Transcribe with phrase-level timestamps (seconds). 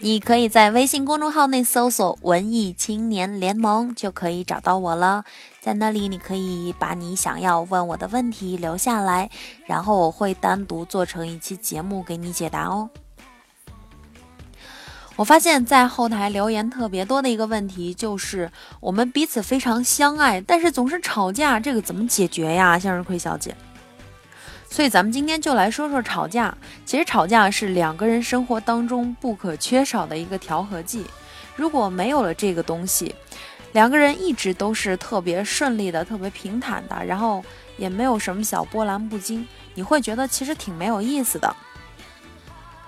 [0.00, 5.24] 你可以在微信公众号内搜索“文艺青年联盟”，就可以找到我了。
[5.60, 9.30] 在那里，你可以把你想要问我的问题留下来，
[9.66, 12.88] 然后我会单独做成一期节目给你解答哦。
[15.16, 22.78] 我发现，在后台留言特别多的一个问题就是，我们彼此非常相爱，但是总是吵架，这个怎么解决呀？
[22.78, 23.54] 向日葵小姐。
[24.70, 26.56] 所以咱们今天就来说说吵架。
[26.84, 31.04] 其实吵架是两个人生活当中不可缺少的一个调和剂。
[31.56, 33.14] 如果没有了这个东西，
[33.72, 37.44] 两个人一直都是特别顺利的、特别平坦的，然后
[37.76, 41.54] 也没有什么小波澜不惊，你会觉得其实挺没有意思的。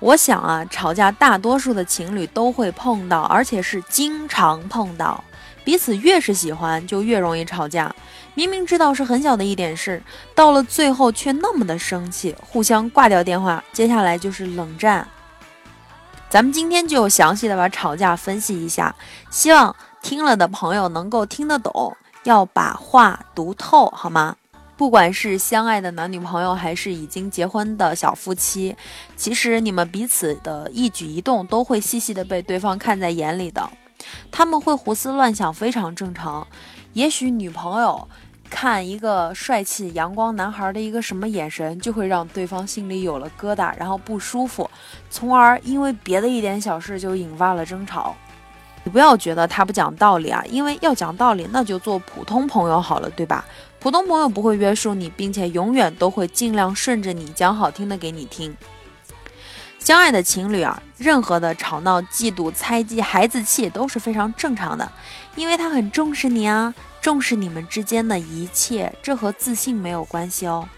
[0.00, 5.24] 我想啊，吵架大多数的情侣都会碰到，而且是经常碰到。
[5.68, 7.94] 彼此越是喜欢，就越容易吵架。
[8.32, 10.02] 明明知道是很小的一点事，
[10.34, 15.06] 到了最后却那么的生气，互相挂掉电话，接下来就是冷战。
[16.30, 18.96] 咱们今天就详细的把吵架分析一下，
[19.28, 21.94] 希望听了的朋友能够听得懂，
[22.24, 24.36] 要把话读透，好吗？
[24.78, 28.74] 不管是相爱的男女朋友，还是已经结婚的小夫妻，
[29.16, 33.68] 其实你们彼此的一举一动都会细细的被对方看在眼里的。
[34.30, 36.46] 他们会胡思乱想，非常正常。
[36.92, 38.08] 也许女朋友
[38.50, 44.68] 看一个帅气阳光男孩的一个什么眼神，就会让对方心里有了疙瘩，然后不舒服，
[45.10, 48.14] 从而因为别的一点小事就引发了争吵。
[48.84, 53.44] 你不要觉得他不讲道理啊，因为要讲道理，那就做普通朋友好了，对吧？
[53.80, 58.56] 普通朋友不会约束你，并且永远都会尽量顺着你讲好听的给你听。
[59.88, 64.92] 相爱的情侣啊，任何的吵闹、嫉妒、猜忌、孩子气都是非常正常的，
[65.34, 70.68] 因为他很重视你啊，重视你们之间的一切，这和自信没有关系哦。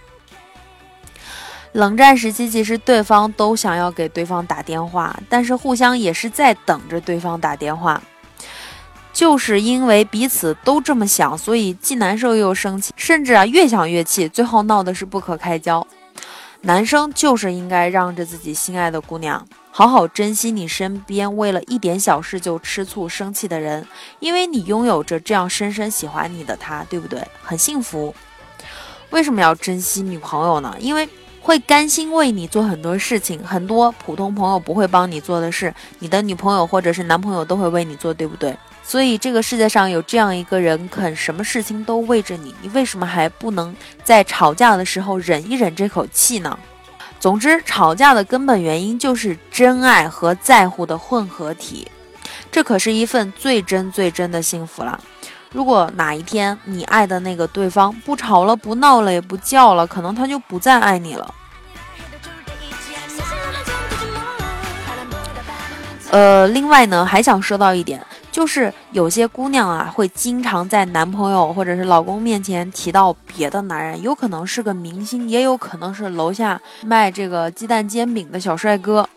[1.72, 8.00] 冷战时期，其实对方都想要给对方打电话，但是互相也是在等着对方打电话。
[9.12, 15.84] 就是因为彼此都这么想，所以既难受又生气，甚至啊越想越气，最后闹的是不可开交。
[16.62, 23.87] 男生就是应该让着自己心爱的姑娘，好好珍惜你身边为了一点小事就吃醋生气的人，
[24.19, 27.26] 因为你拥有着这样深深喜欢你的他，对不对？
[27.43, 28.15] 很幸福。
[29.09, 30.76] 为什么要珍惜女朋友呢？
[30.78, 31.09] 因为
[31.41, 38.55] 会甘心为你做很多事情，很多普通朋友不会帮你做的事，你的女朋友或者是男朋友都会为你做，对不对？
[38.83, 43.75] 所以这个世界上有这样一个人，肯什么事情都为着你，你为什么还不能
[44.05, 46.59] 在吵架的时候忍一忍这口气呢？
[47.19, 51.89] 总之，吵架的根本原因就是真爱和在乎的混合体，
[52.51, 54.99] 这可是一份最真最真的幸福了。
[55.53, 61.34] 如果哪一天你爱的那个对方不吵了、不闹了、也不叫了，可能他就不再爱你了。
[66.10, 68.05] 呃，另外呢，还想说到一点。
[68.33, 79.09] 就是有些姑娘啊，会经常在男朋友或者是老公面前提到别的男人，有可能是个明星，也有可能是楼下卖这个鸡蛋煎饼的小帅哥。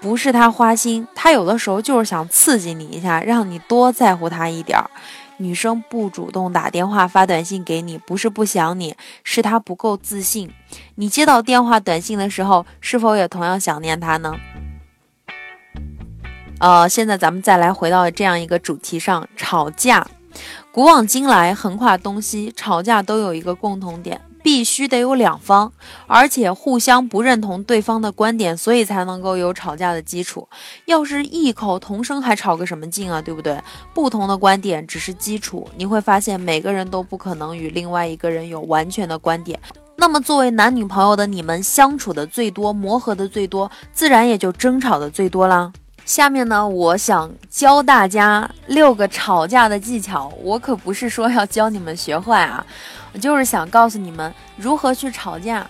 [0.00, 4.88] 不是他花心，他有的时候就是想刺激你一下，让你多在乎他一点儿。
[5.36, 10.50] 女生不主动打电话发短信给你，不是不想你，是她不够自信。
[10.94, 14.34] 你接到电话短信的时候，是否也同样想念她呢？
[16.60, 20.06] 呃，现在咱们再来回到这样一个主题上，吵架。
[20.72, 25.72] 古往今来，横跨东西，吵架都有一个共同点，必须得有两方，
[26.06, 30.46] 而且互相不认同对方的观点，所以才能够有吵架的基础。
[30.84, 33.22] 要是异口同声，还吵个什么劲啊？
[33.22, 33.58] 对不对？
[33.94, 39.58] 不同的观点只是基础，你会发现每个人都不可能与另外一个人有完全的观点。
[39.96, 45.72] 那么，作为男女朋友的你们，相处的最多，磨合的最多，自然也就争吵的最多啦。
[46.04, 50.30] 下面呢，我想教大家六个吵架的技巧。
[50.42, 52.66] 我可不是说要教你们学坏啊，
[53.18, 55.68] 就是想告诉你们如何去吵架，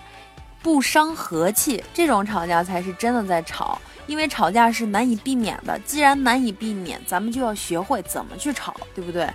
[0.61, 1.83] 不伤和气。
[1.93, 5.77] 这种吵架才是真的在吵，因为吵架是难以避免的。
[5.79, 9.29] 既然难以避免，咱们就要学会怎么去吵，对不对？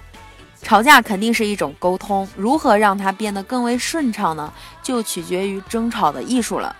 [0.62, 4.52] 吵架肯定是一种沟通，如何让它变得更为顺畅呢？
[4.82, 6.76] 就取决于争吵的艺术了。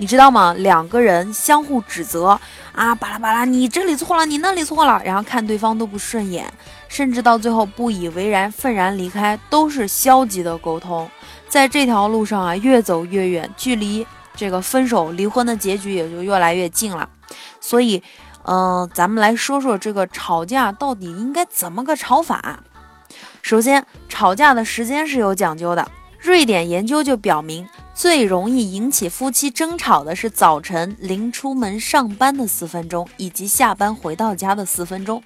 [0.00, 0.54] 你知道吗？
[0.56, 2.28] 两个人相互指责
[2.72, 6.50] 啊，巴拉巴拉，你这里错了，你那里错了，然后看对方都不顺眼，
[6.88, 11.06] 甚至到最后不以为然，愤然离开，都是消极的沟通。
[11.50, 17.06] 在这条路上啊，越走越远，距离这个分手、离婚的结局也就越来越近了。
[17.60, 18.02] 所以，
[18.44, 22.60] 嗯，咱们来说说这个吵架到底应该怎么个吵法。
[23.42, 25.86] 首先，吵架的时间是有讲究的。
[26.18, 27.68] 瑞典研究就表明。
[28.00, 35.22] 最容易引起夫妻争吵的是早晨临出门上班的四分钟，以及下班回到家的四分钟。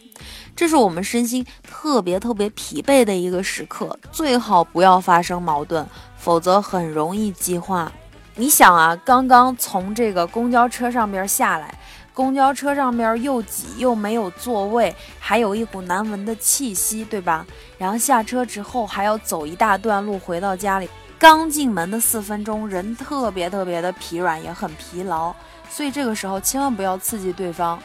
[0.57, 5.87] 这是我们身心特别特别疲惫的一个时刻，最好不要发生矛盾，
[6.17, 7.93] 否则很容易激化。
[8.35, 11.79] 你想啊，刚刚从这个公交车上边下来，
[12.13, 17.47] 公交车上边又挤又没有座位，还有一股难闻的气息，对吧？
[17.79, 20.91] 然后下车之后还要走一大段路回到家里。
[21.25, 25.35] 刚进门的四分钟，人特别特别的疲软，也很疲劳，
[25.71, 27.83] 所以这个时候千万不要刺激对方。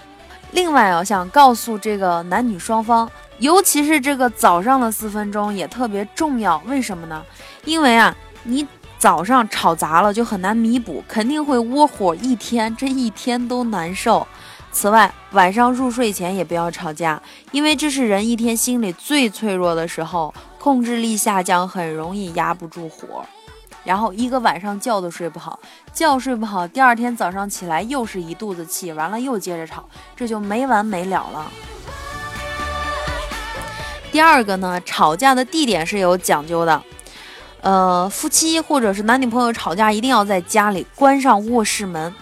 [0.51, 6.61] 另外我，想告诉这个男女双方，尤其是这个早上的四分钟也特别重要。
[6.65, 7.23] 为什么呢？
[7.63, 8.13] 因为啊，
[8.43, 14.27] 你早上吵砸了就很难弥补，肯定会窝火一天，这一天都难受。
[14.73, 17.21] 此外，晚上入睡前也不要吵架，
[17.53, 20.33] 因为这是人一天心里最脆弱的时候。
[20.59, 23.25] 控制力下降，很容易压不住火，
[23.85, 25.59] 然后一个晚上觉都睡不好，
[25.93, 31.49] 觉睡不好，第二天早上起来又是一肚子气，完了又接着吵，这就没完没了了。
[34.11, 36.83] 第二个呢，吵架的地点是有讲究的，
[37.61, 42.13] 呃，夫妻或者是男女朋友吵架，一定要在家里关上卧室门，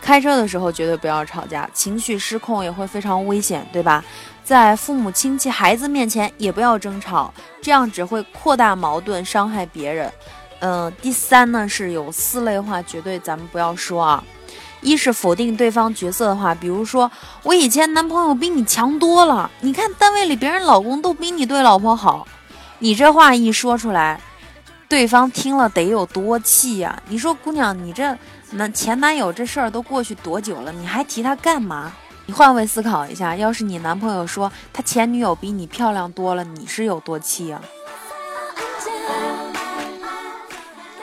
[0.00, 4.02] 开车的时候绝对不要吵架，情绪失控也会非常危险，对吧？
[4.46, 10.12] 在父母亲戚、孩子面前也不要争吵，这样只会扩大矛盾，伤害别人。
[10.60, 14.22] 嗯，第三呢是有四类话，绝对咱们不要说啊。
[14.82, 17.10] 一是否定对方角色的话，比如说
[17.42, 22.24] 我以前男朋友比你强多了，你看单位里别人老公都比你对老婆好，
[22.78, 24.20] 你这话一说出来，
[24.88, 27.02] 对方听了得有多气呀？
[27.08, 28.16] 你说姑娘，你这
[28.52, 31.92] 男前男友这事儿都过去多久了，你还提他干嘛？
[32.26, 37.62] 你换位思考一下，要是你男朋友说他前女友比你漂亮多了，你是有多气啊？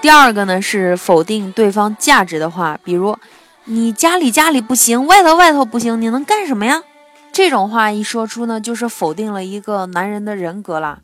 [0.01, 3.17] 第二个呢是否定对方价值的话，比如
[3.63, 6.83] 你家里家里不行，外头外头不行，你能干什么呀？
[7.31, 10.99] 这种话一说出呢，就是否定了一个男人的人格了。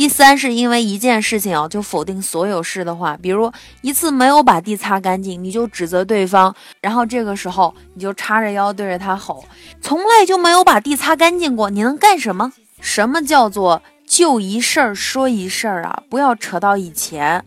[0.00, 3.52] 第三是因为一件事情啊，就否定所有事的话，比如
[3.82, 9.44] 一次没有把地擦干净，你就指责对方，然后这个时候你就叉着腰对着他吼，
[9.82, 12.50] 从来就没有把地擦干净过，你能干什么？
[12.80, 16.02] 什么叫做就一事儿说一事儿啊？
[16.08, 17.44] 不要扯到以前，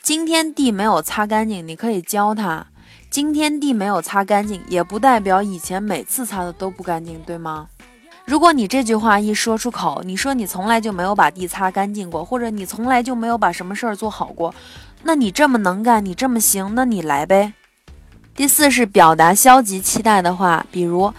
[0.00, 2.68] 今天地没有擦干净，你可以教他，
[3.10, 7.66] 今天地没有擦干净，也不代表以前每次擦的都不干净，对吗？
[8.26, 14.52] 如果你这句话一说出口，你说你从来就没有把地擦干净过，或者你从来就没有把什么事儿做好过，
[15.04, 17.52] 那你这么能干，你这么行，那你来呗。
[18.34, 21.14] 第四是表达消极期待的话，比如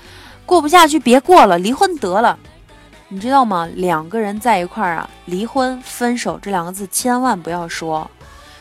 [0.45, 2.37] 过不下去别过了，离婚得了。
[3.07, 3.69] 你知道吗？
[3.75, 8.11] 两个人在一块儿啊，离婚、分手这两个字千万不要说，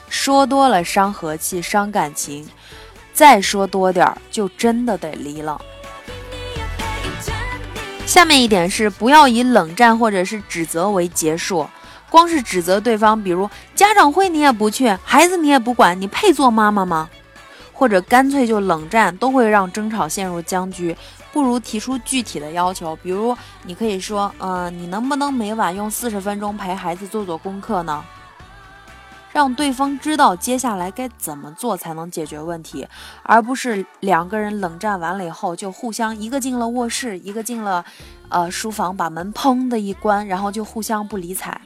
[0.09, 2.49] 说多了伤和气、伤感情，
[3.13, 5.61] 再说多点儿就真的得离了。
[8.07, 11.69] 下面一点是不要以冷战或者是指责为结束，
[12.09, 17.11] 光是指责对方，比如家长会你也不去，孩子你也不管，你配做妈妈吗？
[17.73, 20.97] 或者干脆就冷战，都会让争吵陷入僵局。
[21.33, 28.03] 不如提出具体的要求，比如你可以说，嗯，你能不能每晚用四十分钟陪孩子做做功课呢？
[29.37, 32.89] 让对方知道接下来该怎么做才能解决问题，
[33.23, 37.85] 而不是两个人冷战完了以后就互相一个进了卧室，一个进了
[38.31, 41.61] 呃书房，把门砰的一关，然后就互相不理睬。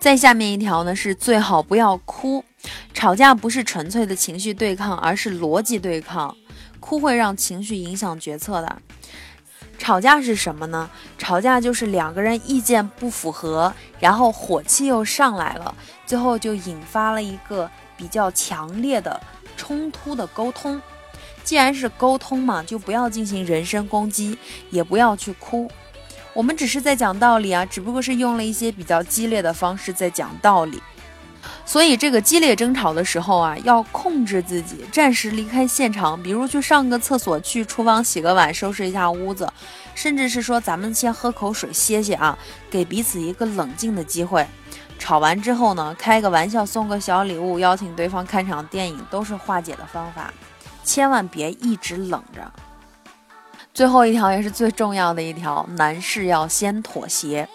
[0.00, 2.44] 再下面一条呢是最好不要哭，
[2.92, 6.36] 吵架不是纯粹的情绪对抗，而是逻辑对抗，
[6.80, 8.82] 哭会让情绪影响决策的。
[9.84, 10.88] 吵架是什么呢？
[11.18, 15.74] 吵架就是两个人意见不符合，然后火气又上来了，
[16.06, 19.20] 最后就引发了一个比较强烈的
[19.58, 20.80] 冲突的沟通。
[21.42, 24.38] 既然是沟通嘛，就不要进行人身攻击，
[24.70, 25.70] 也不要去哭。
[26.32, 30.82] 我们只是在讲道理啊，只不过是用了一些比较激烈的方式在讲道理。
[31.66, 39.50] 所以，这个激烈争吵的时候啊，要控制自己，暂时离开现场，比如去上个厕所，去厨房洗个碗，收拾一下屋子，
[39.94, 42.38] 甚至是说咱们先喝口水歇歇啊，
[42.70, 44.46] 给彼此一个冷静的机会。
[44.98, 50.32] 吵完之后呢，开个玩笑，送个小礼物，邀请对方看场电影，都是化解的方法。
[50.84, 52.52] 千万别一直冷着。
[53.72, 57.48] 最后一条也是最重要的一条，男士要先妥协。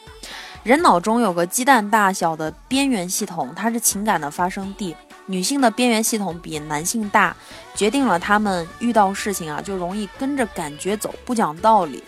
[0.63, 4.95] 人脑中有个鸡蛋大小的边缘系统，它是情感的发生地。
[5.25, 7.35] 女性的边缘系统比男性大，
[7.75, 12.03] 决定了他们遇到事情啊就容易跟着感觉走，不讲道理。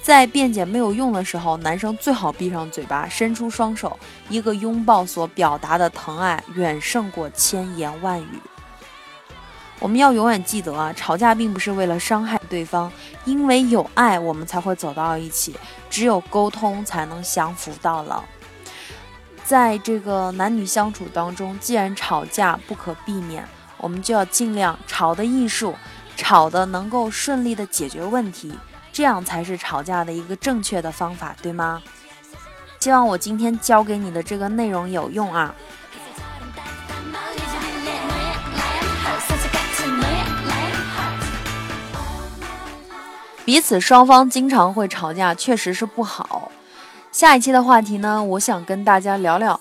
[0.00, 8.40] 在辩解没有用的时候，男生最好闭上嘴巴，伸出双手，一个拥抱所表达的疼爱远胜过千言万语。
[9.80, 12.90] 我们要永远记得啊，吵架并不是为了伤害对方，
[13.24, 15.54] 因为有爱，我们才会走到一起。
[15.88, 18.24] 只有沟通，才能相扶到老。
[19.44, 23.46] 在这个男女相处当中，既然吵架不可避免，
[23.78, 25.74] 我们就要尽量吵的艺术，
[26.16, 28.52] 吵的能够顺利的解决问题，
[28.92, 31.80] 这样才是吵架的一个正确的方法，对吗？
[32.80, 35.54] 希望我今天教给你的这个内容有用啊！
[43.48, 46.52] 彼此双方经常会吵架，确实是不好。
[47.10, 49.58] 下一期的话题呢，我想跟大家聊聊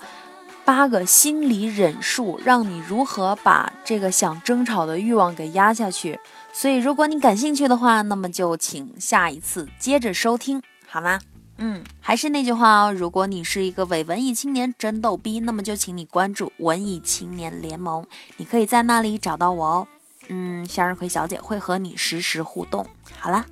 [0.65, 6.19] 八个心理忍术，让你如何把这个想争吵的欲望给压下去。
[6.51, 11.21] 所以，如果你感兴趣的话，那么就请下一次接着收听，好吗？
[11.55, 19.87] 嗯，还是那句话哦，如果你是一个伪文艺青年，真逗逼，那么就请你关注文艺青年联盟，你可以在那里找到我哦。
[20.27, 22.85] 嗯，向日葵小姐会和你实时互动。
[23.17, 23.45] 好了。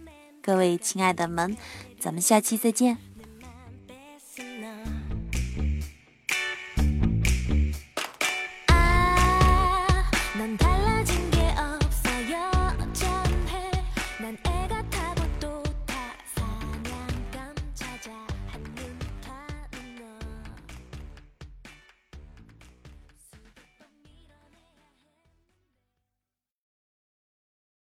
[0.46, 1.58] 各位亲爱的们，
[2.00, 3.00] 咱们下期再见。